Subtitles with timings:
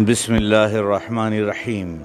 [0.00, 1.98] بسم اللہ الرحمن الرحیم۔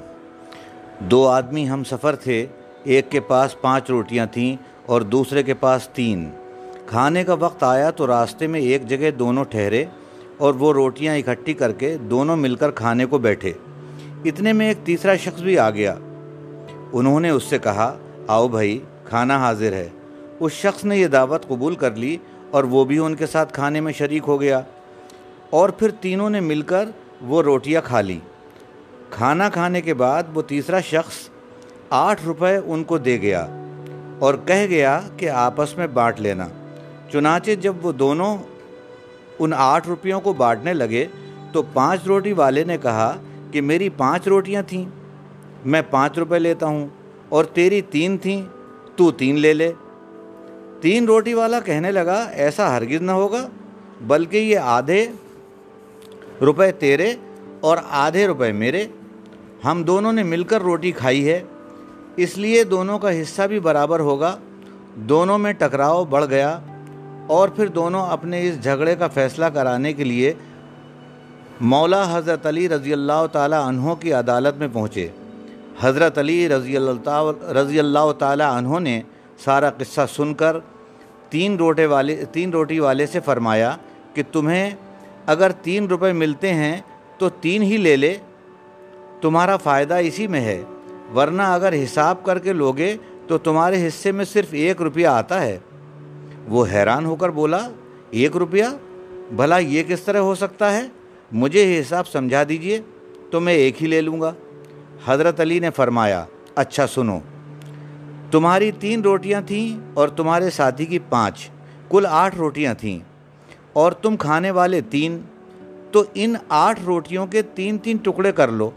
[0.99, 2.45] دو آدمی ہم سفر تھے،
[2.83, 6.29] ایک کے پاس پانچ روٹیاں تھیں اور دوسرے کے پاس تین۔
[6.85, 9.85] کھانے کا وقت آیا تو راستے میں ایک جگہ دونوں ٹھہرے
[10.37, 13.51] اور وہ روٹیاں اکٹھی کر کے دونوں مل کر کھانے کو بیٹھے۔
[14.25, 15.95] اتنے میں ایک تیسرا شخص بھی آ گیا۔
[16.93, 19.89] انہوں نے اس سے کہا، آؤ بھائی، کھانا حاضر ہے۔
[20.39, 22.17] اس شخص نے یہ دعوت قبول کر لی
[22.51, 24.61] اور وہ بھی ان کے ساتھ کھانے میں شریک ہو گیا۔
[25.49, 26.85] اور پھر تینوں نے مل کر
[27.21, 28.19] وہ روٹیاں کھا لی
[29.09, 31.17] کھانا کھانے کے بعد وہ تیسرا شخص
[31.89, 33.45] آٹھ روپے ان کو دے گیا
[34.19, 36.47] اور کہہ گیا کہ آپس میں بانٹ لینا۔
[37.11, 38.37] چنانچہ جب وہ دونوں
[39.39, 41.05] ان آٹھ روپیوں کو بانٹنے لگے
[41.51, 43.15] تو پانچ روٹی والے نے کہا
[43.51, 44.85] کہ میری پانچ روٹیاں تھیں،
[45.65, 46.87] میں پانچ روپے لیتا ہوں
[47.29, 48.41] اور تیری تین تھیں،
[48.95, 49.71] تو تین لے لے۔
[50.81, 53.47] تین روٹی والا کہنے لگا، ایسا ہرگز نہ ہوگا،
[54.07, 55.07] بلکہ یہ آدھے
[56.41, 57.13] روپے تیرے
[57.61, 58.87] اور آدھے روپے میرے۔
[59.65, 61.43] ہم دونوں نے مل کر روٹی کھائی ہے۔
[62.15, 64.37] اس لیے دونوں کا حصہ بھی برابر ہوگا۔
[64.95, 66.59] دونوں میں ٹکراؤ بڑھ گیا
[67.27, 70.33] اور پھر دونوں اپنے اس جھگڑے کا فیصلہ کرانے کے لیے
[71.61, 75.07] مولا حضرت علی رضی اللہ تعالیٰ عنہ کی عدالت میں پہنچے۔
[75.81, 79.01] حضرت علی رضی اللہ رضی اللہ تعالیٰ عنہ نے
[79.45, 80.57] سارا قصہ سن کر
[81.29, 83.77] تین روٹے والے، تین روٹی والے سے فرمایا
[84.13, 84.71] کہ تمہیں
[85.27, 86.81] اگر تین روپے ملتے ہیں
[87.17, 88.17] تو تین ہی لے لے،
[89.21, 90.63] تمہارا فائدہ اسی میں ہے،
[91.15, 92.95] ورنہ اگر حساب کر کے لوگے
[93.27, 95.57] تو تمہارے حصے میں صرف ایک روپیہ آتا ہے۔
[96.47, 97.69] وہ حیران ہو کر بولا،
[98.09, 98.65] ایک روپیہ؟
[99.31, 100.81] بھلا یہ کس طرح ہو سکتا ہے؟
[101.31, 102.79] مجھے حساب سمجھا دیجیے،
[103.31, 104.33] تو میں ایک ہی لے لوں گا۔
[105.05, 107.19] حضرت علی نے فرمایا اچھا سنو،
[108.31, 111.49] تمہاری تین روٹیاں تھیں اور تمہارے ساتھی کی پانچ،
[111.89, 112.99] کل آٹھ روٹیاں تھیں۔
[113.77, 115.21] اور تم کھانے والے تین،
[115.91, 118.69] تو ان آٹھ روٹیوں کے تین تین ٹکڑے کر لو۔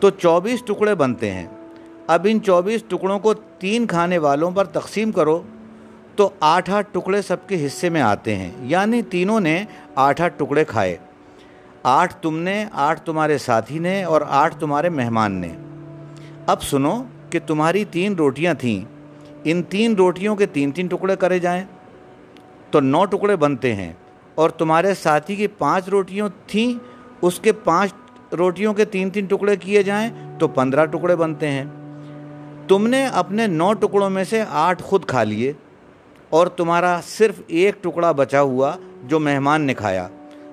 [0.00, 1.46] تو چوبیس ٹکڑے بنتے ہیں۔
[2.06, 5.42] اب ان چوبیس ٹکڑوں کو تین کھانے والوں پر تقسیم کرو،
[6.16, 10.34] تو آٹھ آٹھ ٹکڑے سب کے حصے میں آتے ہیں۔ یعنی تینوں نے آٹھ آٹھ
[10.36, 10.96] ٹکڑے کھائے۔
[11.82, 15.52] آٹھ تم نے، آٹھ تمہارے ساتھی نے اور آٹھ تمہارے مہمان نے۔
[16.46, 18.84] اب سنو کہ تمہاری تین روٹیاں تھیں۔
[19.44, 21.64] ان تین روٹیوں کے تین تین ٹکڑے کرے جائیں۔
[22.74, 23.92] تو نو ٹکڑے بنتے ہیں
[24.34, 26.78] اور تمہارے ساتھی کی پانچ روٹیوں تھیں،
[27.22, 27.92] اس کے پانچ
[28.38, 31.64] روٹیوں کے تین تین ٹکڑے کیے جائیں تو پندرہ ٹکڑے بنتے ہیں۔
[32.68, 35.52] تم نے اپنے نو ٹکڑوں میں سے آٹھ خود کھا لیے
[36.28, 38.72] اور تمہارا صرف ایک ٹکڑا بچا ہوا
[39.04, 40.08] جو مہمان نے کھایا۔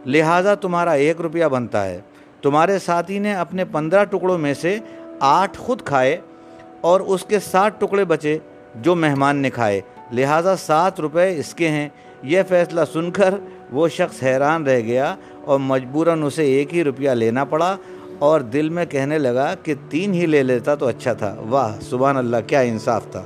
[0.06, 2.02] لہٰذا تمہارا ایک روپیہ بنتا ہے۔
[2.42, 4.78] تمہارے ساتھی نے اپنے پندرہ ٹکڑوں میں سے
[5.20, 6.18] آٹھ خود کھائے
[6.82, 8.38] اور اس کے سات ٹکڑے بچے
[8.76, 11.90] جو مہمان نے کھائے۔ لہٰذا سات روپے اس کے ہیں۔
[12.24, 13.34] یہ فیصلہ سن کر
[13.72, 17.78] وہ شخص حیران رہ گیا اور مجبوراً اسے ایک ہی روپیہ لینا پڑا
[18.20, 22.18] اور دل میں کہنے لگا کہ تین ہی لے لیتا تو اچھا تھا۔ واہ، سبحان
[22.18, 23.26] اللہ، کیا انصاف تھا۔